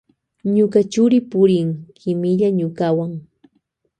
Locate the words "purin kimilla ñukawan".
1.29-3.11